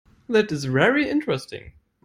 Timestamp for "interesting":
1.07-1.73